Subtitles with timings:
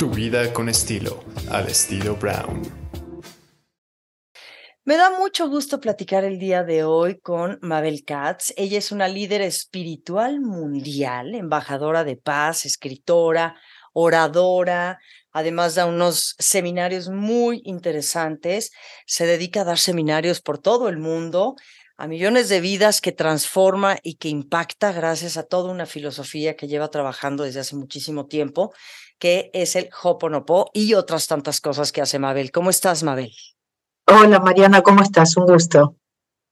[0.00, 2.62] Tu vida con estilo, al estilo Brown.
[4.82, 8.54] Me da mucho gusto platicar el día de hoy con Mabel Katz.
[8.56, 13.60] Ella es una líder espiritual mundial, embajadora de paz, escritora,
[13.92, 15.00] oradora,
[15.32, 18.70] además da unos seminarios muy interesantes.
[19.04, 21.56] Se dedica a dar seminarios por todo el mundo
[21.98, 26.66] a millones de vidas que transforma y que impacta gracias a toda una filosofía que
[26.66, 28.72] lleva trabajando desde hace muchísimo tiempo,
[29.20, 32.50] que es el Hoponopo y otras tantas cosas que hace Mabel.
[32.50, 33.30] ¿Cómo estás, Mabel?
[34.06, 35.36] Hola, Mariana, ¿cómo estás?
[35.36, 35.96] Un gusto.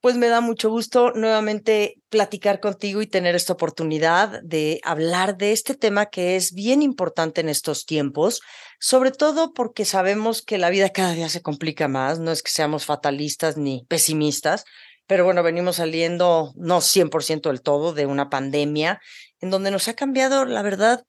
[0.00, 5.50] Pues me da mucho gusto nuevamente platicar contigo y tener esta oportunidad de hablar de
[5.50, 8.40] este tema que es bien importante en estos tiempos,
[8.78, 12.52] sobre todo porque sabemos que la vida cada día se complica más, no es que
[12.52, 14.64] seamos fatalistas ni pesimistas,
[15.08, 19.00] pero bueno, venimos saliendo, no 100% del todo, de una pandemia
[19.40, 21.04] en donde nos ha cambiado, la verdad,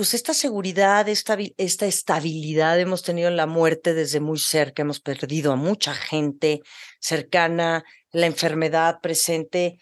[0.00, 5.52] pues esta seguridad, esta, esta estabilidad, hemos tenido la muerte desde muy cerca, hemos perdido
[5.52, 6.62] a mucha gente
[7.00, 9.78] cercana, la enfermedad presente.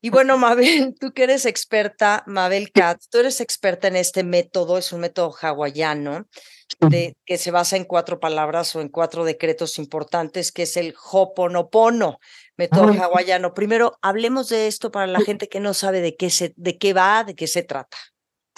[0.00, 4.78] Y bueno, Mabel, tú que eres experta, Mabel Katz, tú eres experta en este método,
[4.78, 6.28] es un método hawaiano
[6.78, 10.94] de, que se basa en cuatro palabras o en cuatro decretos importantes, que es el
[11.10, 12.20] Hoponopono
[12.56, 13.54] método hawaiano.
[13.54, 16.92] Primero, hablemos de esto para la gente que no sabe de qué, se, de qué
[16.92, 17.98] va, de qué se trata.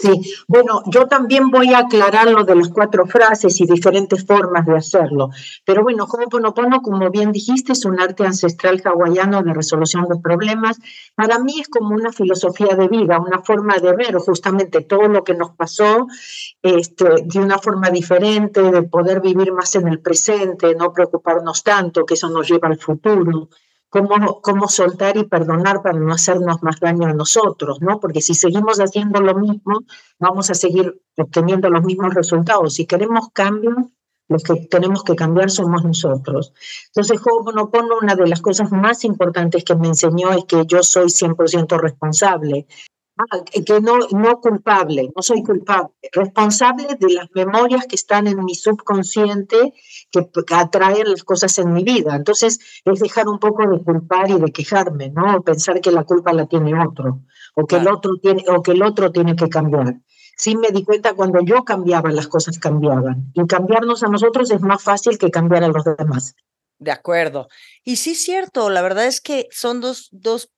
[0.00, 4.64] Sí, bueno, yo también voy a aclarar lo de las cuatro frases y diferentes formas
[4.64, 5.28] de hacerlo.
[5.66, 10.78] Pero bueno, Ho'oponopono, como bien dijiste, es un arte ancestral hawaiano de resolución de problemas.
[11.14, 15.22] Para mí es como una filosofía de vida, una forma de ver justamente todo lo
[15.22, 16.06] que nos pasó
[16.62, 22.06] este, de una forma diferente, de poder vivir más en el presente, no preocuparnos tanto,
[22.06, 23.50] que eso nos lleva al futuro
[23.90, 28.00] cómo, cómo soltar y perdonar para no hacernos más daño a nosotros, ¿no?
[28.00, 29.80] Porque si seguimos haciendo lo mismo,
[30.18, 32.74] vamos a seguir obteniendo los mismos resultados.
[32.74, 33.90] Si queremos cambio,
[34.28, 36.54] los que tenemos que cambiar somos nosotros.
[36.86, 41.08] Entonces, Ho'oponopono, una de las cosas más importantes que me enseñó es que yo soy
[41.08, 42.66] 100% responsable
[43.64, 48.54] que no, no culpable, no soy culpable, responsable de las memorias que están en mi
[48.54, 49.72] subconsciente
[50.10, 52.16] que, atraen las cosas en mi vida.
[52.16, 55.42] Entonces es dejar un poco de culpar y de quejarme, ¿no?
[55.42, 57.20] pensar que la culpa la tiene otro,
[57.54, 59.96] o que, el, otro tiene, o que el otro tiene que cambiar.
[60.36, 63.30] Sí me di cuenta cuando yo cambiaba, las cosas cambiaban.
[63.34, 66.34] Y cambiarnos a nosotros es más fácil que cambiar a los demás.
[66.78, 67.48] De acuerdo.
[67.84, 70.50] Y sí, cierto, la verdad es que son dos, dos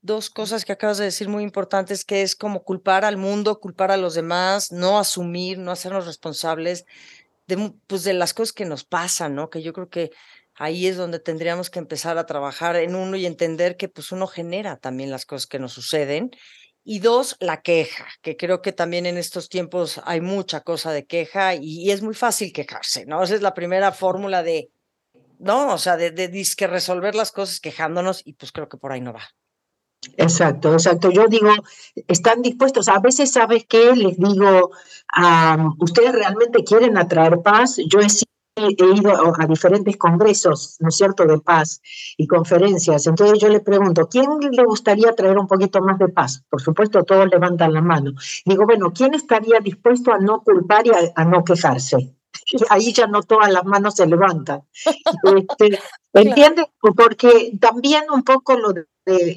[0.00, 3.90] dos cosas que acabas de decir muy importantes, que es como culpar al mundo, culpar
[3.90, 6.84] a los demás, no asumir, no hacernos responsables
[7.46, 9.50] de, pues, de las cosas que nos pasan, ¿no?
[9.50, 10.10] Que yo creo que
[10.54, 14.26] ahí es donde tendríamos que empezar a trabajar en uno y entender que pues uno
[14.26, 16.30] genera también las cosas que nos suceden.
[16.84, 21.06] Y dos, la queja, que creo que también en estos tiempos hay mucha cosa de
[21.06, 23.22] queja y, es muy fácil quejarse, ¿no?
[23.22, 24.70] Esa es la primera fórmula de,
[25.38, 28.92] no, o sea, de, de, de resolver las cosas quejándonos y pues creo que por
[28.92, 29.22] ahí no va.
[30.16, 31.10] Exacto, exacto.
[31.10, 31.50] Yo digo,
[32.08, 33.94] están dispuestos, a veces, ¿sabes qué?
[33.94, 34.70] Les digo,
[35.78, 37.76] ustedes realmente quieren atraer paz.
[37.88, 38.06] Yo he,
[38.54, 41.80] ido a diferentes congresos, ¿no es cierto?, de paz
[42.18, 43.06] y conferencias.
[43.06, 46.44] Entonces yo les pregunto, ¿quién le gustaría traer un poquito más de paz?
[46.50, 48.12] Por supuesto, todos levantan la mano.
[48.44, 52.14] Digo, bueno, ¿quién estaría dispuesto a no culpar y a, no quejarse?
[52.50, 54.62] Y ahí ya no todas las manos se levantan.
[54.84, 55.78] Este,
[56.12, 56.66] ¿Entiendes?
[56.80, 58.86] Porque también un poco lo de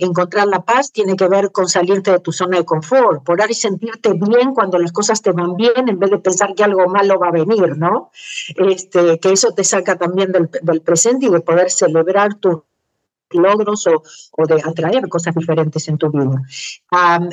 [0.01, 3.53] encontrar la paz tiene que ver con salirte de tu zona de confort, por y
[3.53, 7.19] sentirte bien cuando las cosas te van bien en vez de pensar que algo malo
[7.19, 8.11] va a venir, ¿no?
[8.55, 12.59] Este, que eso te saca también del, presente y de poder celebrar tus
[13.31, 14.03] logros o,
[14.37, 16.41] o, de atraer cosas diferentes en tu vida.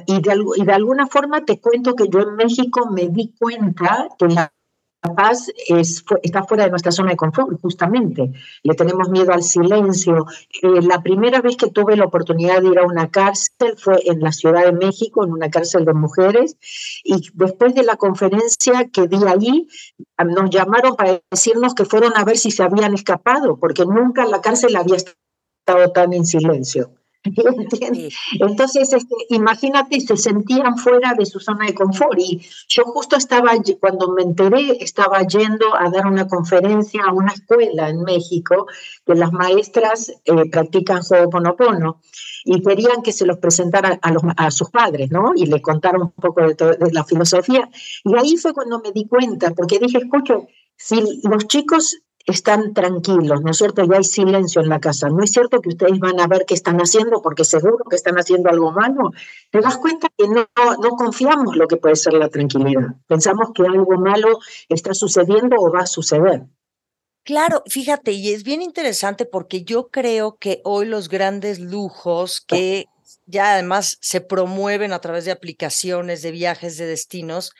[0.06, 4.08] y, de, y de alguna forma te cuento que yo en México me di cuenta
[4.18, 4.52] que la
[5.02, 8.32] paz es, está fuera de nuestra zona de confort, justamente.
[8.62, 10.26] Le tenemos miedo al silencio.
[10.62, 14.20] Eh, la primera vez que tuve la oportunidad de ir a una cárcel fue en
[14.20, 16.56] la Ciudad de México, en una cárcel de mujeres,
[17.04, 19.68] y después de la conferencia que di ahí,
[20.24, 24.40] nos llamaron para decirnos que fueron a ver si se habían escapado, porque nunca la
[24.40, 26.90] cárcel había estado tan en silencio.
[27.24, 32.18] Entonces, este, imagínate, se sentían fuera de su zona de confort.
[32.18, 37.32] Y yo justo estaba, cuando me enteré, estaba yendo a dar una conferencia a una
[37.32, 38.66] escuela en México,
[39.06, 42.00] que las maestras eh, practican Ho'oponopono,
[42.44, 45.32] y querían que se los presentara a, los, a sus padres, ¿no?
[45.36, 47.68] Y le contaron un poco de, de la filosofía.
[48.04, 53.42] Y ahí fue cuando me di cuenta, porque dije, escucho, si los chicos están tranquilos,
[53.42, 53.84] ¿no es cierto?
[53.84, 55.08] Ya hay silencio en la casa.
[55.08, 58.16] No es cierto que ustedes van a ver qué están haciendo porque seguro que están
[58.16, 59.10] haciendo algo malo.
[59.50, 60.46] Te das cuenta que no,
[60.80, 62.94] no confiamos lo que puede ser la tranquilidad.
[63.06, 64.38] Pensamos que algo malo
[64.68, 66.42] está sucediendo o va a suceder.
[67.24, 72.86] Claro, fíjate, y es bien interesante porque yo creo que hoy los grandes lujos que
[73.26, 77.52] ya además se promueven a través de aplicaciones de viajes de destinos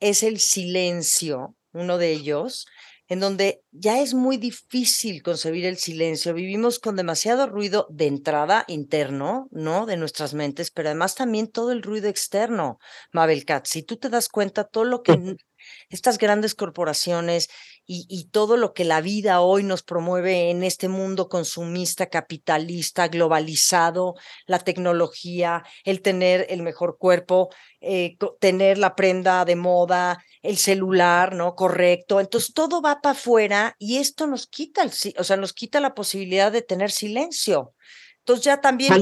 [0.00, 2.66] es el silencio, uno de ellos,
[3.08, 6.34] en donde ya es muy difícil concebir el silencio.
[6.34, 9.86] Vivimos con demasiado ruido de entrada interno, ¿no?
[9.86, 12.78] De nuestras mentes, pero además también todo el ruido externo,
[13.12, 13.70] Mabel Katz.
[13.70, 15.12] Si tú te das cuenta, todo lo que
[15.88, 17.48] estas grandes corporaciones
[17.88, 24.14] y, todo lo que la vida hoy nos promueve en este mundo consumista, capitalista, globalizado,
[24.46, 27.48] la tecnología, el tener el mejor cuerpo,
[27.80, 31.54] eh, tener la prenda de moda, el celular, ¿no?
[31.54, 32.20] Correcto.
[32.20, 35.94] Entonces todo va para afuera y esto nos quita el, o sea, nos quita la
[35.94, 37.74] posibilidad de tener silencio.
[38.20, 38.92] Entonces ya también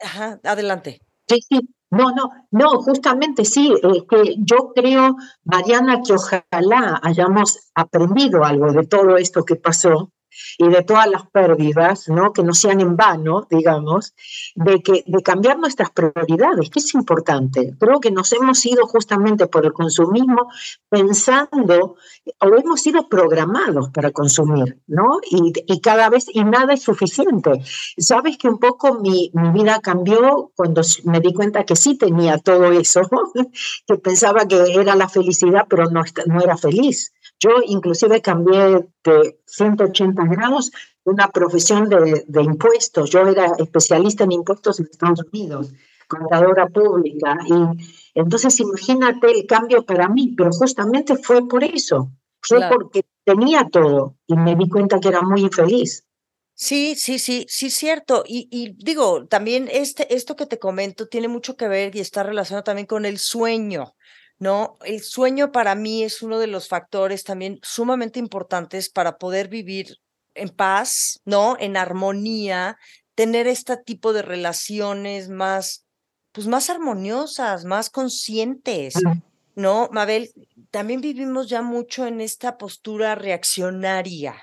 [0.00, 1.00] Ajá, adelante.
[1.26, 1.60] Sí, sí,
[1.90, 3.74] no, no, no, justamente sí,
[4.08, 10.12] que yo creo, Mariana, que ojalá hayamos aprendido algo de todo esto que pasó
[10.58, 12.32] y de todas las pérdidas, ¿no?
[12.32, 14.14] que no sean en vano, digamos,
[14.54, 17.74] de, que, de cambiar nuestras prioridades, que es importante.
[17.78, 20.48] Creo que nos hemos ido justamente por el consumismo
[20.88, 21.96] pensando
[22.40, 25.20] o hemos sido programados para consumir, ¿no?
[25.30, 27.62] Y, y cada vez, y nada es suficiente.
[27.98, 32.38] Sabes que un poco mi, mi vida cambió cuando me di cuenta que sí tenía
[32.38, 33.02] todo eso,
[33.86, 37.12] que pensaba que era la felicidad, pero no, no era feliz.
[37.40, 40.72] Yo inclusive cambié de 180 grados
[41.04, 43.10] una profesión de, impuestos.
[43.10, 45.72] Yo era especialista en impuestos en Estados Unidos,
[46.06, 47.38] contadora pública.
[47.46, 52.10] Y entonces imagínate el cambio para mí, pero justamente fue por eso.
[52.40, 56.04] Fue porque tenía todo y me di cuenta que era muy infeliz.
[56.54, 58.24] Sí, sí, sí, sí, cierto.
[58.26, 62.24] Y, y, digo, también este, esto que te comento tiene mucho que ver y está
[62.24, 63.94] relacionado también con el sueño.
[64.38, 64.76] ¿No?
[64.84, 69.96] El sueño para mí es uno de los factores también sumamente importantes para poder vivir
[70.34, 71.56] en paz, ¿no?
[71.58, 72.78] En armonía,
[73.14, 75.86] tener este tipo de relaciones más,
[76.32, 78.94] pues más armoniosas, más conscientes,
[79.56, 79.88] ¿no?
[79.90, 80.30] Mabel,
[80.70, 84.36] también vivimos ya mucho en esta postura reaccionaria.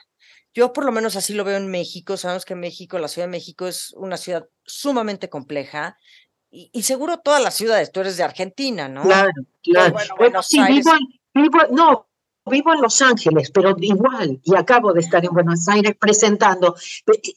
[0.53, 2.17] Yo por lo menos así lo veo en México.
[2.17, 5.97] Sabemos que México, la Ciudad de México es una ciudad sumamente compleja,
[6.71, 9.03] y, seguro todas las ciudades, tú eres de Argentina, ¿no?
[9.03, 9.31] Claro,
[9.61, 9.95] claro.
[10.17, 10.59] Bueno, sí,
[11.33, 12.07] vivo, no,
[12.45, 16.75] vivo en Los Ángeles, pero igual, y acabo de estar en Buenos Aires presentando,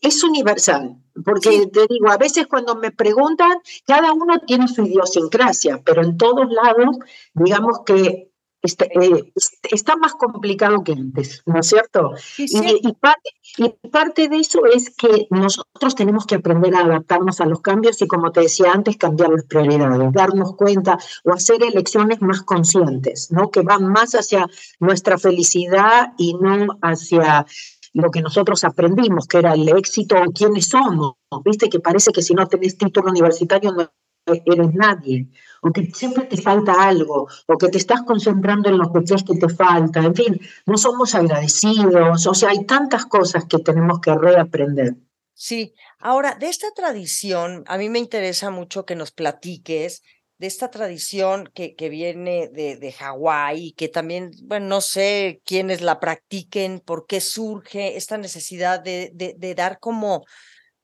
[0.02, 5.80] es universal, porque te digo, a veces cuando me preguntan, cada uno tiene su idiosincrasia,
[5.84, 6.96] pero en todos lados,
[7.34, 8.27] digamos que
[8.60, 9.32] Está, eh,
[9.70, 12.12] está, más complicado que antes, ¿no es cierto?
[12.38, 17.46] Y, parte, y, parte, de eso es que nosotros tenemos que aprender a adaptarnos a
[17.46, 22.20] los cambios y, como te decía antes, cambiar las prioridades, darnos cuenta o hacer elecciones
[22.20, 23.50] más conscientes, ¿no?
[23.52, 24.46] Que van más hacia
[24.81, 27.46] nuestra felicidad y no hacia
[27.94, 31.14] lo que nosotros aprendimos, que era el éxito o quiénes somos.
[31.44, 33.90] Viste que parece que si no tenés título universitario no
[34.32, 35.28] eres nadie
[35.60, 39.34] o que siempre te falta algo, o que te estás concentrando en lo que que
[39.34, 44.14] te falta, en fin, no somos agradecidos, o sea, hay tantas cosas que tenemos que
[44.14, 44.94] reaprender.
[45.34, 50.02] Sí, ahora, de esta tradición, a mí me interesa mucho que nos platiques
[50.38, 55.80] de esta tradición que, que viene de, de Hawái, que también, bueno, no sé quiénes
[55.80, 60.25] la practiquen, por qué surge esta necesidad de, de, de dar como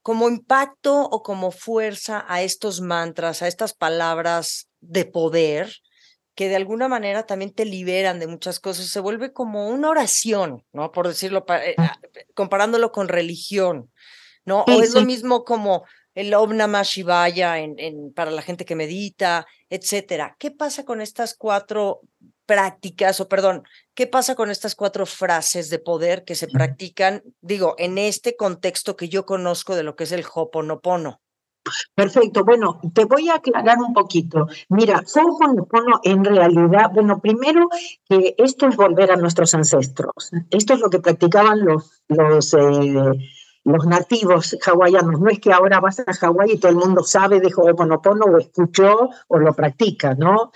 [0.04, 5.72] como impacto o como fuerza a estos mantras, a estas palabras de poder
[6.34, 10.62] que de alguna manera también te liberan de muchas cosas, se vuelve como una oración,
[10.74, 10.92] ¿no?
[10.92, 11.98] Por decirlo, eh, ah,
[12.34, 13.90] comparándolo con religión,
[14.44, 14.64] ¿no?
[14.64, 19.46] o es lo mismo como el Om Namah Shivaya en, para la gente que medita,
[19.70, 20.36] etcétera.
[20.38, 22.02] ¿Qué pasa con estas cuatro
[22.46, 27.74] prácticas, o perdón, qué pasa con estas cuatro frases de poder que se practican, digo,
[27.78, 31.20] en este contexto que yo conozco de lo que es el Hoponopono?
[31.94, 34.46] Perfecto, bueno, te voy a aclarar un poquito.
[34.68, 37.68] Mira, Hoponopono en realidad, bueno, primero
[38.08, 40.30] que esto es volver a nuestros ancestros.
[40.50, 43.12] Esto es lo que practicaban los, los, eh,
[43.64, 45.20] los nativos hawaianos.
[45.20, 48.38] No es que ahora vas a Hawái y todo el mundo sabe de Hoponopono o
[48.38, 50.52] escuchó o lo practica, ¿no?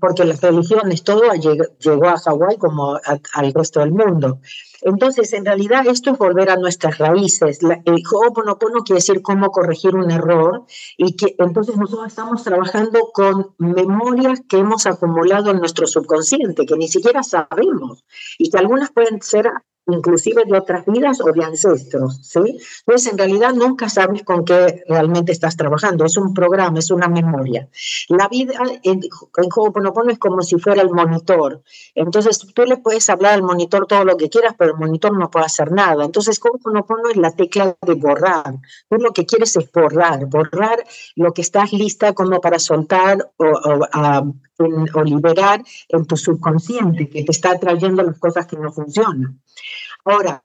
[0.00, 2.98] Porque las religiones, todo llegó, a Hawái como
[3.34, 4.40] al resto del mundo.
[4.82, 7.58] Entonces, en realidad, esto es volver a nuestras raíces.
[7.62, 10.64] el Ho'oponopono quiere decir cómo corregir un error
[10.96, 16.76] y que entonces nosotros estamos trabajando con memorias que hemos acumulado en nuestro subconsciente, que
[16.76, 18.04] ni siquiera sabemos
[18.38, 19.50] y que algunas pueden ser
[19.86, 22.58] inclusive de otras vidas o de ancestros, ¿sí?
[22.86, 27.08] Entonces, en realidad nunca sabes con qué realmente estás trabajando, es un programa, es una
[27.08, 27.68] memoria.
[28.08, 31.62] La vida en, en Ho'oponopono es como si fuera el monitor,
[31.94, 35.30] entonces tú le puedes hablar al monitor todo lo que quieras, pero el monitor no
[35.30, 36.04] puede hacer nada.
[36.04, 38.54] Entonces, Ho'oponopono es la tecla de borrar,
[38.88, 40.84] tú lo que quieres es borrar, borrar
[41.16, 44.34] lo que estás lista como para soltar o, o
[45.04, 49.40] liberar en tu subconsciente, que te está trayendo las cosas que no funcionan.
[50.04, 50.42] Ahora,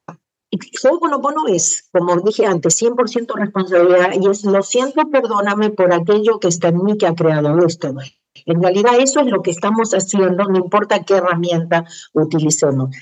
[0.84, 6.48] Ho'oponopono es, como dije antes, 100% responsabilidad y es lo siento, perdóname por aquello que
[6.48, 7.94] está en mí que ha creado esto.
[8.46, 12.96] En realidad eso es lo que estamos haciendo, no importa qué herramienta utilicemos.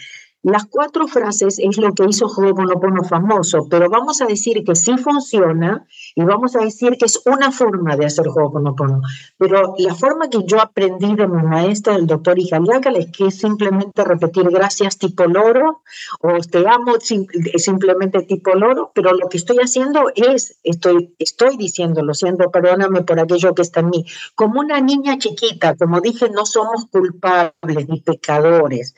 [0.44, 4.98] Las cuatro frases es lo que hizo Ho'oponopono famoso, pero vamos a decir que sí
[4.98, 9.02] funciona y vamos a decir que es una forma de hacer Ho'oponopono.
[9.38, 13.38] Pero la forma que yo aprendí de mi maestro, el doctor Ijaliácal, es que es
[13.38, 15.84] simplemente repetir gracias tipo loro
[16.20, 22.04] o te amo simplemente tipo loro, pero lo que estoy haciendo es, estoy, estoy diciendo,
[22.04, 26.30] lo siento, perdóname por aquello que está en mí, como una niña chiquita, como dije,
[26.30, 28.94] no somos culpables ni pecadores.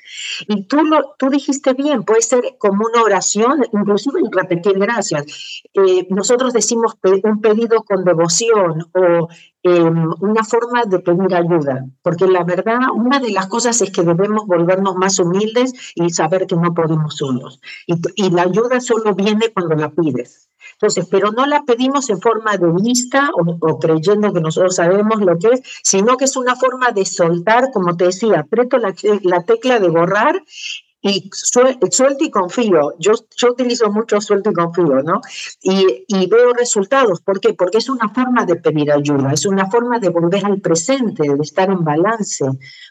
[0.47, 5.63] Y tú, lo, tú dijiste bien, puede ser como una oración, inclusive repetir gracias.
[5.73, 9.27] Eh, nosotros decimos un pedido con devoción o
[9.63, 14.03] em, una forma de pedir ayuda, porque la verdad, una de las cosas es que
[14.03, 17.59] debemos volvernos más humildes y saber que no podemos solos.
[17.87, 20.49] Y, y la ayuda solo viene cuando la pides.
[20.73, 25.37] Entonces, pero no la pedimos en forma de vista o, creyendo que nosotros sabemos lo
[25.37, 29.43] que es, sino que es una forma de soltar, como te decía, aprieto la, la
[29.43, 30.43] tecla de borrar
[31.07, 32.95] y suelto y confío.
[32.97, 35.21] Yo, yo utilizo mucho suelto y confío, ¿no?
[35.61, 37.21] Y, y, veo resultados.
[37.21, 37.53] ¿Por qué?
[37.53, 41.43] Porque es una forma de pedir ayuda, es una forma de volver al presente, de
[41.43, 42.45] estar en balance.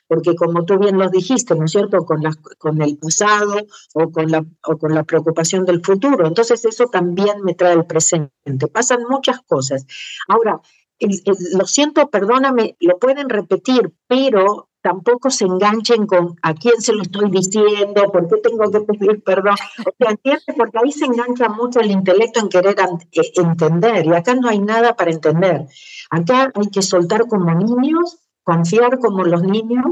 [0.07, 2.05] Porque como tú bien lo dijiste, ¿no es cierto?
[2.05, 3.57] Con, la, con el pasado
[3.95, 6.29] o con, la, o con la preocupación del futuro.
[6.29, 8.69] Entonces eso también me trae el presente.
[8.73, 9.87] Pasan muchas cosas.
[10.29, 10.61] Ahora,
[11.01, 17.01] lo siento, perdóname, lo pueden repetir, pero tampoco se enganchen con a quién se lo
[17.01, 19.55] estoy diciendo, por qué tengo que pedir perdón.
[19.79, 20.39] O sea.
[20.55, 22.77] Porque ahí se engancha mucho el intelecto en querer
[23.13, 25.67] eh, entender y acá no hay nada para entender.
[26.11, 29.87] Acá hay que soltar como niños, confiar como los niños,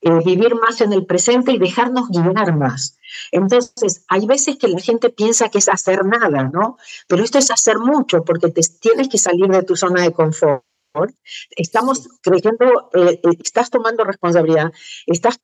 [0.00, 2.96] eh, vivir más en el presente y dejarnos guiar más.
[3.32, 6.78] Entonces, hay veces que la gente piensa que es hacer nada, ¿no?
[7.08, 10.64] Pero esto es hacer mucho porque te tienes que salir de tu zona de confort
[11.50, 14.72] Estamos creyendo, eh, eh, estás tomando responsabilidad,
[15.06, 15.40] estás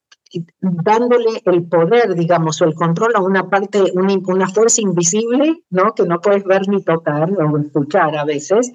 [0.61, 5.95] dándole el poder, digamos, o el control a una parte, una, fuerza invisible, ¿no?
[5.95, 8.73] Que no puedes ver ni tocar o escuchar a veces.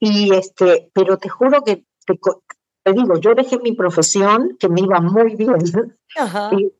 [0.00, 2.18] Y este, pero te juro que te,
[2.92, 5.58] digo, yo dejé mi profesión, que me iba muy bien,
[6.52, 6.72] y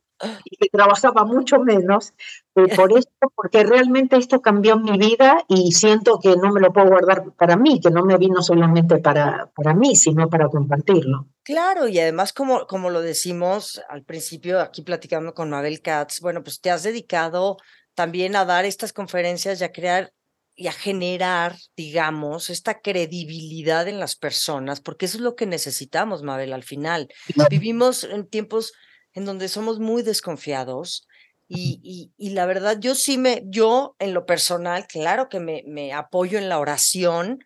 [0.44, 2.12] y que trabajaba mucho menos
[2.54, 6.72] eh, por esto, porque realmente esto cambió mi vida y siento que no me lo
[6.72, 11.28] puedo guardar para mí, que no me vino solamente para, para mí, sino para compartirlo.
[11.42, 16.42] Claro, y además, como, como lo decimos al principio, aquí platicando con Mabel Katz, bueno,
[16.42, 17.56] pues te has dedicado
[17.94, 20.12] también a dar estas conferencias y a crear
[20.60, 26.22] y a generar, digamos, esta credibilidad en las personas, porque eso es lo que necesitamos,
[26.22, 27.08] Mabel, al final.
[27.48, 28.74] Vivimos en tiempos
[29.14, 31.06] en donde somos muy desconfiados.
[31.52, 35.92] Y, y, la verdad, yo sí me, yo en lo personal, claro que me, me
[35.92, 37.44] apoyo en la oración.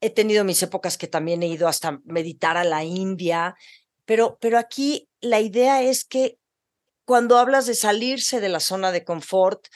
[0.00, 3.54] He tenido mis épocas que también he ido hasta meditar a la India,
[4.06, 6.38] pero, pero aquí la idea es que
[7.04, 9.66] cuando hablas de salirse de la zona de confort,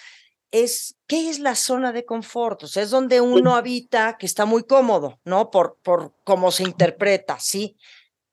[0.51, 4.45] es qué es la zona de confort, o sea, es donde uno habita, que está
[4.45, 5.51] muy cómodo, ¿no?
[5.51, 7.77] Por, por cómo se interpreta, sí,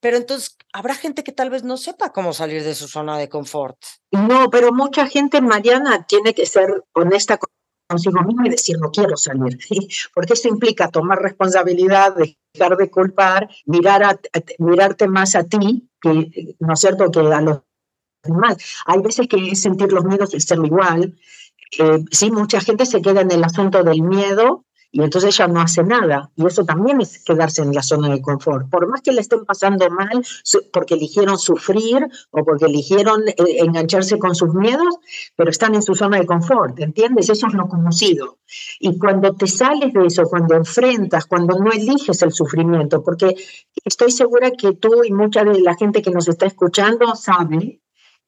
[0.04, 3.30] pero entonces habrá gente que tal vez no sepa cómo salir de su zona de
[3.30, 3.78] confort.
[4.10, 7.38] No, pero mucha gente, Mariana, tiene que ser honesta
[7.88, 9.58] consigo misma y decir no quiero salir,
[10.14, 12.14] porque eso implica tomar responsabilidad,
[12.52, 14.20] dejar de culpar, mirar
[14.58, 17.62] mirarte más a ti, que, ¿no es cierto?, que a los
[18.24, 18.58] demás.
[18.84, 21.18] Hay veces que sentir los miedos y serlo igual.
[21.78, 25.60] Eh, sí, mucha gente se queda en el asunto del miedo y entonces ella no
[25.60, 26.30] hace nada.
[26.36, 28.70] Y eso también es quedarse en la zona de confort.
[28.70, 30.24] Por más que le estén pasando mal
[30.72, 34.94] porque eligieron sufrir o porque eligieron eh, engancharse con sus miedos,
[35.34, 37.28] pero están en su zona de confort, ¿entiendes?
[37.28, 38.38] Eso es lo conocido.
[38.78, 43.34] Y cuando te sales de eso, cuando enfrentas, cuando no eliges el sufrimiento, porque
[43.84, 47.80] estoy segura que tú y mucha de la gente que nos está escuchando sabe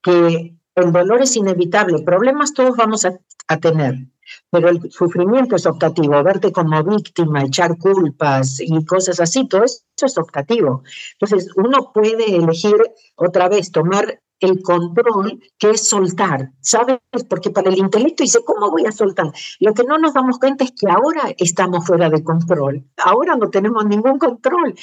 [0.02, 4.08] que el dolor es inevitable, problemas todos vamos a, a tener
[4.50, 9.82] pero el sufrimiento es optativo, verte como víctima, echar culpas y cosas así, todo eso
[10.02, 10.82] es optativo.
[11.18, 12.76] Entonces, uno puede elegir
[13.16, 16.98] otra vez, tomar el control, que es soltar, ¿sabes?
[17.28, 19.32] Porque para el intelecto dice, ¿cómo voy a soltar?
[19.60, 23.48] Lo que no nos damos cuenta es que ahora estamos fuera de control, ahora no
[23.48, 24.74] tenemos ningún control,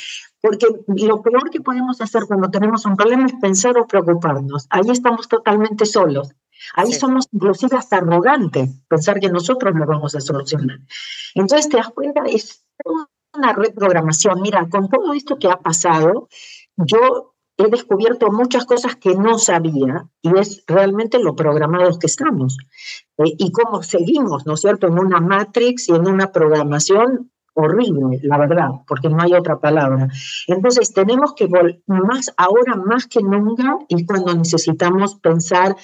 [0.41, 4.65] porque lo peor que podemos hacer cuando tenemos un problema es pensar o preocuparnos.
[4.69, 6.31] Ahí estamos totalmente solos.
[6.75, 10.79] Ahí somos inclusive hasta arrogantes, pensar que nosotros lo vamos a solucionar.
[11.35, 12.65] Entonces, te das cuenta, es
[13.33, 14.41] una reprogramación.
[14.41, 16.29] Mira, con todo esto que ha pasado,
[16.77, 22.57] yo he descubierto muchas cosas que no sabía y es realmente lo programados que estamos.
[23.17, 28.19] Eh, y cómo seguimos, ¿no es cierto?, en una matrix y en una programación horrible,
[28.23, 30.07] la verdad, porque no hay otra palabra.
[30.47, 31.47] Entonces tenemos que
[31.85, 35.75] más ahora más que nunca y cuando necesitamos pensar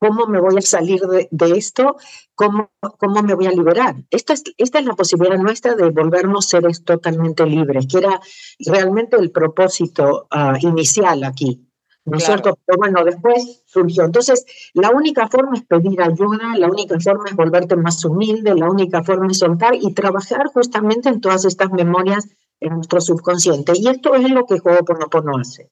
[0.00, 1.96] ¿Cómo me voy a salir de, esto?
[2.34, 3.96] ¿Cómo, ¿Cómo, me voy a liberar?
[4.10, 8.18] Esta es, esta es la posibilidad nuestra de volvernos seres totalmente libres, que era
[8.60, 11.66] realmente el propósito ah, inicial aquí.
[12.06, 12.58] ¿No es cierto?
[12.64, 14.04] Pero bueno, después surgió.
[14.04, 18.70] Entonces, la única forma es pedir ayuda, la única forma es volverte más humilde, la
[18.70, 22.26] única forma es soltar y trabajar justamente en todas estas memorias
[22.58, 23.72] en nuestro subconsciente.
[23.76, 25.70] Y esto es lo que Ho'oponopono hace.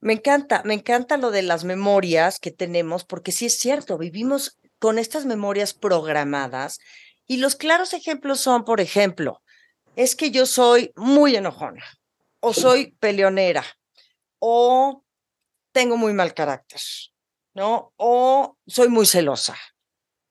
[0.00, 4.58] Me encanta, me encanta lo de las memorias que tenemos, porque sí es cierto, vivimos
[4.78, 6.78] con estas memorias programadas
[7.26, 9.42] y los claros ejemplos son, por ejemplo,
[9.96, 11.84] es que yo soy muy enojona
[12.40, 13.64] o soy peleonera
[14.38, 15.04] o
[15.72, 16.80] tengo muy mal carácter,
[17.54, 17.92] ¿no?
[17.96, 19.56] O soy muy celosa.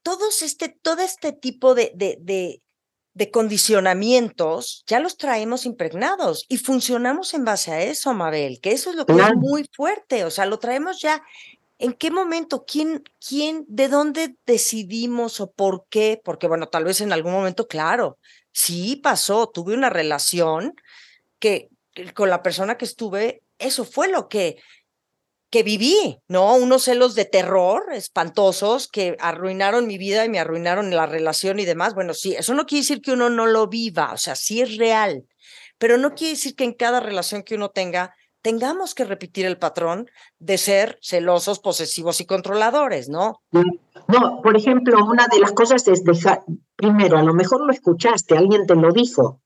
[0.01, 2.63] Todos este, todo este tipo de, de, de,
[3.13, 8.89] de condicionamientos ya los traemos impregnados y funcionamos en base a eso, Mabel, que eso
[8.89, 11.23] es lo que es muy fuerte, o sea, lo traemos ya.
[11.79, 12.65] ¿En qué momento?
[12.65, 16.21] ¿Quién, quién, de dónde decidimos o por qué?
[16.23, 18.17] Porque bueno, tal vez en algún momento, claro,
[18.51, 20.75] sí pasó, tuve una relación
[21.39, 21.69] que
[22.13, 24.57] con la persona que estuve, eso fue lo que
[25.49, 26.55] que viví, ¿no?
[26.55, 31.65] Unos celos de terror espantosos que arruinaron mi vida y me arruinaron la relación y
[31.65, 31.95] demás.
[31.95, 34.77] Bueno, sí, eso no quiere decir que uno no lo viva, o sea, sí es
[34.77, 35.25] real,
[35.77, 39.57] pero no quiere decir que en cada relación que uno tenga tengamos que repetir el
[39.57, 43.41] patrón de ser celosos, posesivos y controladores, ¿no?
[43.51, 46.43] No, por ejemplo, una de las cosas es dejar,
[46.75, 49.41] primero, a lo mejor lo escuchaste, alguien te lo dijo.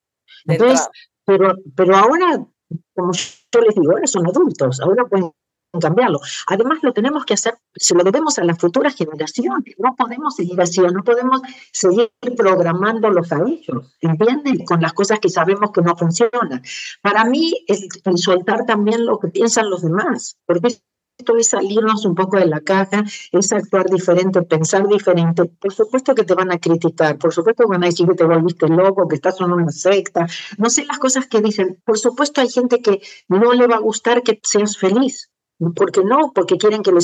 [0.45, 0.87] Entonces,
[1.25, 2.45] pero, pero ahora,
[2.93, 5.31] como yo les digo, ahora son adultos, ahora pueden
[5.79, 6.19] cambiarlo.
[6.47, 9.75] Además, lo tenemos que hacer, se lo debemos a las futuras generaciones.
[9.77, 14.65] No podemos seguir así, no podemos seguir programándolos a ellos, ¿entienden?
[14.65, 16.61] Con las cosas que sabemos que no funcionan.
[17.01, 20.77] Para mí, es soltar también lo que piensan los demás, porque
[21.17, 25.45] esto es salirnos un poco de la caja, es actuar diferente, pensar diferente.
[25.45, 28.23] Por supuesto que te van a criticar, por supuesto que van a decir que te
[28.23, 30.25] volviste loco, que estás en una secta,
[30.57, 31.79] no sé las cosas que dicen.
[31.85, 35.29] Por supuesto hay gente que no le va a gustar que seas feliz,
[35.75, 36.31] ¿Por qué no?
[36.33, 36.99] Porque quieren que le,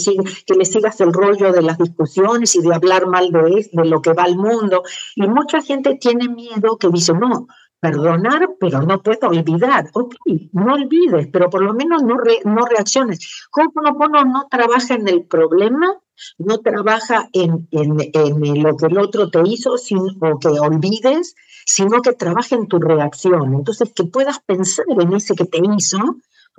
[0.46, 4.02] que le sigas el rollo de las discusiones y de hablar mal de, de lo
[4.02, 4.84] que va al mundo.
[5.16, 7.48] Y mucha gente tiene miedo que dice, no,
[7.80, 9.90] perdonar, pero no puedo olvidar.
[9.94, 10.16] Ok,
[10.52, 13.48] no olvides, pero por lo menos no, no reacciones.
[13.56, 15.98] Ho'oponopono no trabaja en el problema,
[16.38, 22.02] no trabaja en, en, en, lo que el otro te hizo o que olvides, sino
[22.02, 23.54] que trabaja en tu reacción.
[23.54, 26.00] Entonces, que puedas pensar en ese que te hizo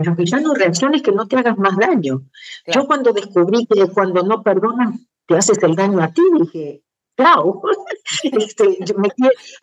[0.01, 2.23] pero que ya no reacciones que no te hagas más daño.
[2.67, 6.83] Yo cuando descubrí que cuando no perdonas te haces el daño a ti, dije,
[7.19, 7.61] chao.
[8.23, 9.11] este, me,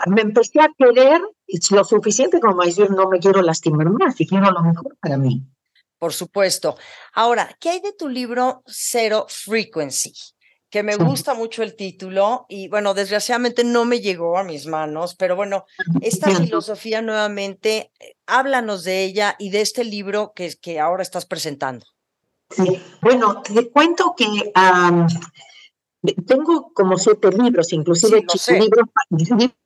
[0.06, 1.21] me, empecé a querer
[1.71, 5.43] lo suficiente como decir, no me quiero lastimar más y quiero lo mejor para mí.
[5.97, 6.78] Por supuesto.
[7.13, 10.13] Ahora, ¿qué hay de tu libro Zero Frequency?
[10.78, 15.16] Que me gusta mucho el título y bueno, desgraciadamente no me llegó a mis manos,
[15.16, 15.66] pero bueno,
[16.02, 21.26] esta filosofía nuevamente, eh, háblanos de ella y de este libro que, que ahora estás
[21.26, 21.88] presentando.
[22.52, 24.28] Sí, bueno, te cuento que
[26.26, 28.24] tengo como siete libros, inclusive
[28.60, 28.88] libros,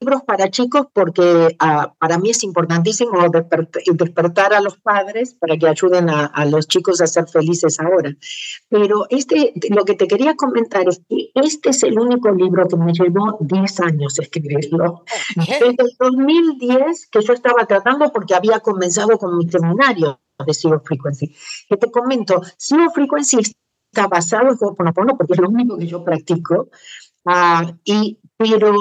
[0.00, 3.18] libros, para chicos, porque ah, para mí es importantísimo
[3.92, 8.14] despertar a los padres para que ayuden a, los chicos a ser felices ahora.
[8.68, 12.76] Pero este, lo que te quería comentar es que este es el único libro que
[12.76, 15.04] me llevó 10 años escribirlo.
[15.36, 20.82] Desde el 2010 que yo estaba tratando porque había comenzado con mi seminario de Zero
[20.84, 21.34] Frequency.
[21.68, 23.38] Que te comento, Zero Frequency
[23.92, 26.68] está basado en Ho'oponopono porque es lo único que yo practico.
[27.26, 28.72] Ah, y pero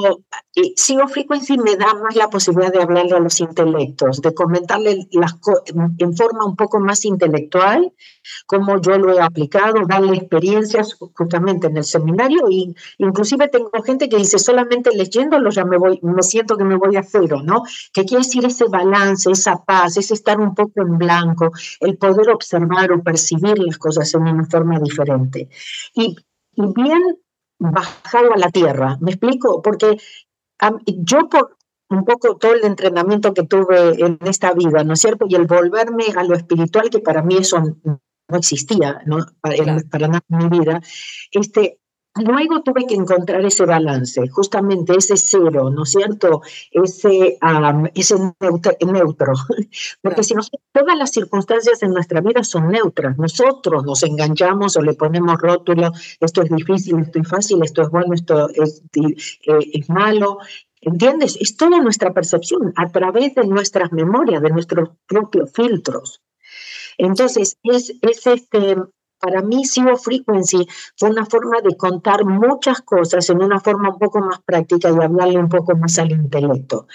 [0.55, 5.07] eh, Sigo Frequency me da más la posibilidad de hablarle a los intelectos, de comentarle
[5.11, 5.35] las
[5.97, 7.93] en forma un poco más intelectual,
[8.47, 14.09] cómo yo lo he aplicado, darle experiencias justamente en el seminario, y inclusive tengo gente
[14.09, 17.63] que dice, solamente leyéndolo ya me voy, me siento que me voy a cero, ¿no?
[17.93, 22.29] Que quiere decir ese balance, esa paz, ese estar un poco en blanco, el poder
[22.29, 25.49] observar o percibir las cosas en una forma diferente.
[25.93, 26.15] Y,
[26.55, 27.01] y bien
[27.61, 28.97] bajado a la tierra.
[29.01, 29.61] ¿Me explico?
[29.61, 29.97] Porque
[30.87, 31.57] yo por
[31.89, 35.25] un poco todo el entrenamiento que tuve en esta vida, ¿no es cierto?
[35.27, 39.17] Y el volverme a lo espiritual, que para mí eso no existía, ¿no?
[39.41, 40.81] Para, para nada en mi vida,
[41.31, 41.80] este,
[42.15, 46.41] Luego tuve que encontrar ese balance, justamente ese cero, ¿no es cierto?
[46.69, 47.37] Ese,
[47.95, 48.15] ese
[48.85, 49.33] neutro,
[50.01, 54.81] porque si nosotros, todas las circunstancias en nuestra vida son neutras, nosotros nos enganchamos o
[54.81, 59.71] le ponemos rótulo, esto es difícil, esto es fácil, esto es bueno, esto es, eh,
[59.73, 60.39] es malo,
[60.81, 61.37] ¿entiendes?
[61.39, 66.21] Es toda nuestra percepción a través de nuestras memorias, de nuestros propios filtros.
[66.97, 68.75] Entonces, es, es este,
[69.21, 73.99] para mí Zero Frequency fue una forma de contar muchas cosas en una forma un
[73.99, 76.87] poco más práctica y hablarle un poco más al intelecto.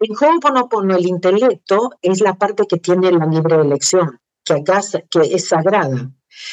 [0.00, 5.20] En Ho'oponopono el intelecto es la parte que tiene la libre elección, que, acá, que
[5.20, 6.10] es sagrada.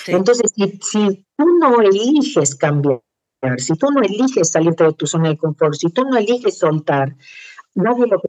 [0.07, 3.01] Entonces, si, si tú no eliges cambiar,
[3.57, 7.15] si tú no eliges salirte de tu zona de confort, si tú no eliges soltar,
[7.73, 8.21] nadie lo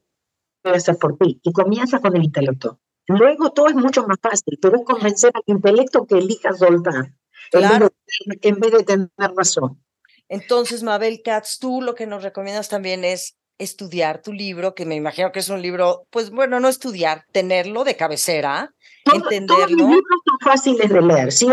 [0.62, 1.40] puede hacer por ti.
[1.42, 2.78] Y comienza con el intelecto.
[3.08, 7.12] Luego todo es mucho más fácil, pero es convencer al intelecto que elija soltar,
[7.52, 9.82] en, vez de, tener razón.
[10.28, 14.94] Entonces, Mabel Katz, tú lo que nos recomiendas también es estudiar tu libro, que me
[14.94, 18.74] imagino que es un libro, pues bueno, no estudiar, tenerlo de cabecera,
[19.12, 19.56] entenderlo.
[19.56, 21.32] Todos los libros son fáciles de leer.
[21.32, 21.48] Sí,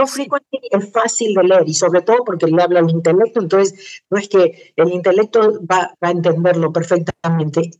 [0.71, 4.27] es fácil de leer y sobre todo porque le habla al intelecto, entonces no es
[4.27, 7.71] que el intelecto va, va a entenderlo perfectamente.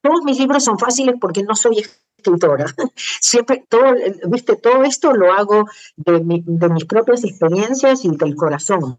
[0.00, 1.84] Todos mis libros son fáciles porque no soy
[2.16, 2.66] escritora.
[2.96, 3.94] Siempre, todo,
[4.28, 8.98] viste, todo esto lo hago de, mis propias experiencias y del corazón.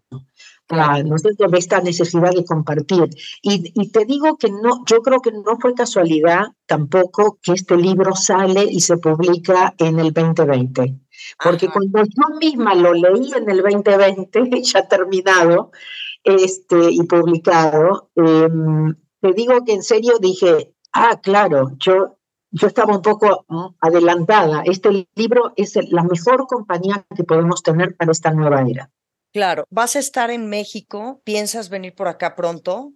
[0.69, 3.09] ¿no sé, de esta necesidad de compartir.
[3.41, 8.15] Y, te digo que no, yo creo que no fue casualidad tampoco que este libro
[8.15, 10.99] sale y se publica en el 2020.
[11.41, 15.71] Porque cuando yo misma lo leí en el 2020, ya terminado
[16.23, 22.16] este, y publicado, em, te digo que en serio dije, ah, claro, yo
[22.51, 23.45] yo estaba un poco
[23.79, 24.63] adelantada.
[24.65, 28.91] Este libro es la mejor compañía que podemos tener para esta nueva era.
[29.33, 31.21] Claro, ¿vas a estar en México?
[31.23, 32.93] ¿Piensas venir por acá pronto?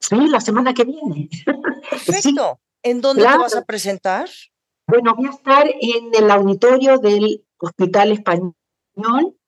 [0.00, 1.28] Sí, la semana que viene.
[1.90, 2.60] Perfecto.
[2.82, 4.28] ¿En dónde te vas a presentar?
[4.86, 8.54] Bueno, voy a estar en el auditorio del Hospital Español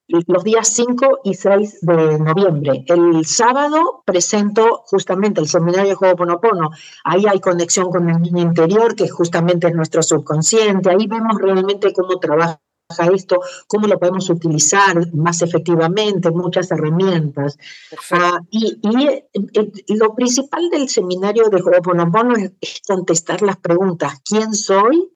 [0.09, 2.85] los días 5 y 6 de noviembre.
[2.87, 6.71] El sábado presento justamente el seminario de Ho'oponopono.
[7.05, 10.91] Ahí hay conexión con el niño interior, que justamente es nuestro subconsciente.
[10.91, 12.61] Ahí vemos realmente cómo trabaja
[13.13, 17.59] esto, cómo lo podemos utilizar más efectivamente, muchas herramientas.
[18.13, 25.16] Ah, y, y, lo principal del seminario de Ho'oponopono es contestar las preguntas, ¿quién soy?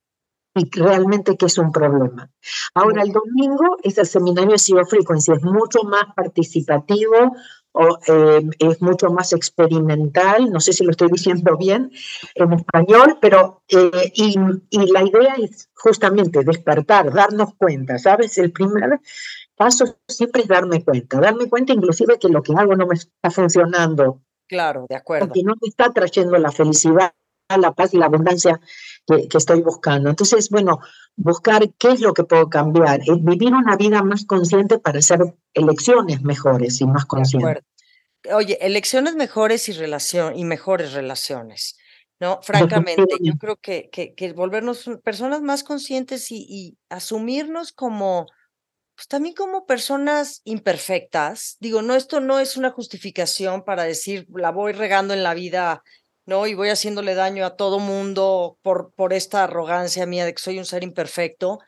[0.55, 2.31] Y realmente que es un problema.
[2.75, 7.33] Ahora, el domingo es el seminario Zero Frequency, es mucho más participativo,
[7.73, 11.93] o, eh, es mucho más experimental, no sé si lo estoy diciendo bien
[12.35, 14.35] en español, pero eh, y,
[14.71, 18.37] y, la idea es justamente despertar, darnos cuenta, ¿sabes?
[18.39, 19.01] El primer
[19.55, 23.31] paso siempre es darme cuenta, darme cuenta inclusive que lo que hago no me está
[23.31, 24.21] funcionando.
[24.49, 25.31] Claro, de acuerdo.
[25.33, 27.13] Que no me está trayendo la felicidad,
[27.59, 28.61] la paz y la abundancia
[29.07, 30.11] que, estoy buscando.
[30.11, 30.81] Entonces, bueno,
[31.17, 35.21] buscar qué es lo que puedo cambiar, es vivir una vida más consciente para hacer
[35.55, 37.65] elecciones mejores y más conscientes.
[38.33, 41.77] Oye, elecciones mejores y, relación, y mejores relaciones.
[42.21, 42.41] ¿no?
[42.43, 48.27] Francamente, yo creo que, que, que volvernos personas más conscientes y, y, asumirnos como,
[48.95, 51.57] pues también como personas imperfectas.
[51.61, 55.83] Digo, no, esto no es una justificación para decir, la voy regando en la vida
[56.27, 56.47] ¿no?
[56.47, 60.59] Y voy haciéndole daño a todo mundo por, por esta arrogancia mía de que soy
[60.59, 61.59] un ser imperfecto.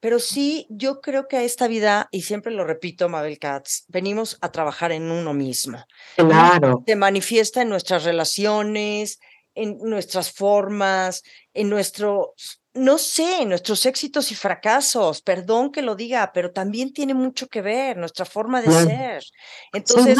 [0.00, 4.38] Pero sí, yo creo que a esta vida, y siempre lo repito, Mabel Katz, venimos
[4.40, 5.84] a trabajar en uno mismo.
[6.16, 6.84] Claro.
[6.86, 9.18] Se manifiesta en nuestras relaciones,
[9.56, 12.34] en nuestras formas, en nuestro,
[12.74, 15.20] no sé, en nuestros éxitos y fracasos.
[15.20, 19.24] Perdón que lo diga, pero también tiene mucho que ver nuestra forma de ser.
[19.72, 20.16] Entonces,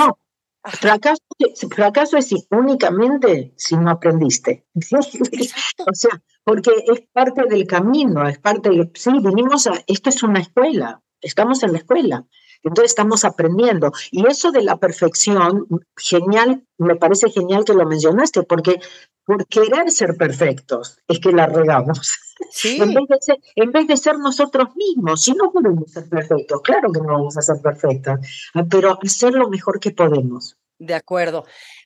[0.71, 1.23] Fracaso,
[1.71, 4.67] fracaso es únicamente si no aprendiste.
[4.75, 10.23] o sea, porque es parte del camino, es parte de, sí, vinimos a, esto es
[10.23, 12.27] una escuela, estamos en la escuela.
[12.63, 13.93] Entonces estamos aprendiendo.
[14.11, 18.81] Y eso de la perfección, genial, me parece genial que lo mencionaste, porque
[19.25, 22.19] por querer ser perfectos es que la regamos.
[22.65, 26.63] En, vez de ser, en vez de ser nosotros mismos, si no podemos ser perfectos,
[26.63, 28.21] claro que no vamos a ser perfectos,
[28.55, 30.57] ah, pero hacer lo mejor que podemos.
[30.79, 31.45] De acuerdo.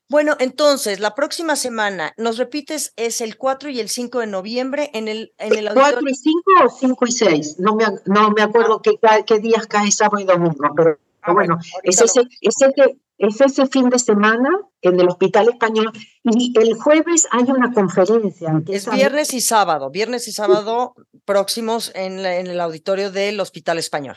[0.08, 2.92] Bueno, entonces, la próxima semana, ¿nos repites?
[2.96, 6.00] Es el 4 y el 5 de noviembre en el, en el auditorio.
[6.00, 7.58] 4 y 5 o 5 y 6.
[7.58, 11.58] No me, no me acuerdo qué, qué días cae sábado y domingo, pero ah, bueno,
[11.82, 14.48] es ese, es, ese, es ese fin de semana
[14.80, 15.92] en el Hospital Español
[16.24, 18.62] y el jueves hay una conferencia.
[18.68, 24.16] Es viernes y sábado, viernes y sábado próximos en, en el auditorio del Hospital Español.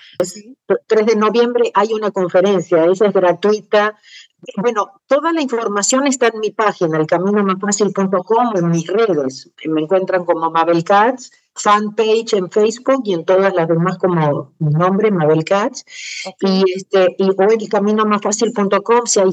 [0.87, 3.95] 3 de noviembre hay una conferencia, esa es gratuita,
[4.57, 9.51] bueno, toda la información está en mi página, elcaminomasfacil.com, en mis redes.
[9.65, 14.71] Me encuentran como Mabel Katz, fanpage en Facebook y en todas las demás como mi
[14.71, 15.83] nombre, Mabel Katz.
[16.41, 19.31] Y, este, y o elcaminomasfacil.com si hay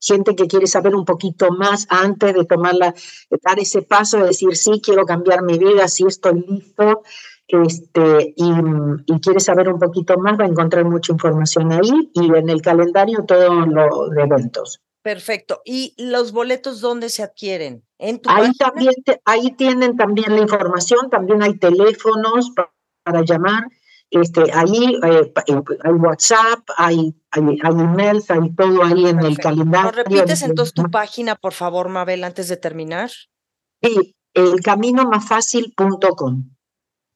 [0.00, 4.54] gente que quiere saber un poquito más antes de tomar dar ese paso de decir,
[4.56, 7.02] sí, quiero cambiar mi vida, sí estoy listo
[7.48, 12.48] este, y, quiere saber un poquito más, va a encontrar mucha información ahí y en
[12.48, 14.80] el calendario todos los eventos.
[15.06, 15.62] Perfecto.
[15.64, 17.84] ¿Y los boletos dónde se adquieren?
[17.96, 18.92] ¿En ahí, también
[19.24, 22.50] ahí tienen también la información, también hay teléfonos
[23.04, 23.68] para, llamar.
[24.10, 25.32] Este, ahí eh,
[25.84, 29.92] hay WhatsApp, hay, hay, emails, hay todo ahí en el calendario.
[29.92, 33.12] ¿Nos repites entonces tu página, por favor, Mabel, antes de terminar?
[33.80, 36.50] Sí, elcaminomasfacil.com.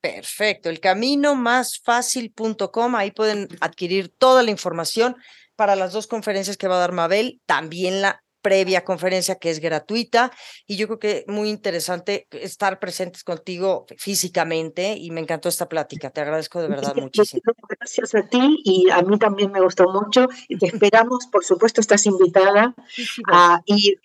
[0.00, 5.16] Perfecto, el camino más fácil.com, ahí pueden adquirir toda la información
[5.60, 9.60] para las dos conferencias que va a dar Mabel, también la previa conferencia que es
[9.60, 10.32] gratuita
[10.66, 16.08] y yo creo que muy interesante estar presentes contigo físicamente y me encantó esta plática,
[16.08, 17.42] te agradezco de verdad muchísimo.
[17.68, 21.82] Gracias a ti y a mí también me gustó mucho y te esperamos, por supuesto
[21.82, 22.74] estás invitada
[23.66, 23.98] y,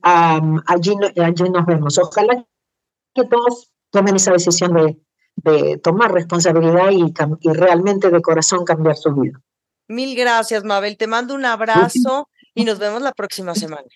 [0.00, 1.98] allí, allí nos vemos.
[1.98, 2.46] Ojalá
[3.14, 4.72] que todos tomen esa decisión
[5.44, 9.38] de, tomar responsabilidad y, y, realmente de corazón cambiar su vida.
[9.92, 10.96] Mil gracias, Mabel.
[10.96, 13.88] Te mando un abrazo y nos vemos la próxima semana.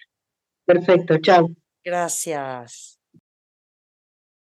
[0.66, 1.48] Perfecto, chao.
[1.82, 2.95] Gracias.